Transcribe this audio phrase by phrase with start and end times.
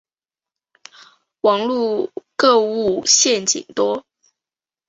[1.41, 4.03] 网路购物陷阱多